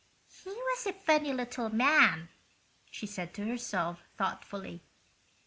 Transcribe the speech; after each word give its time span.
"He 0.43 0.49
was 0.49 0.87
a 0.87 0.93
funny 0.93 1.31
little 1.31 1.69
man," 1.69 2.29
she 2.89 3.05
said 3.05 3.35
to 3.35 3.45
herself, 3.45 4.01
thoughtfully. 4.17 4.81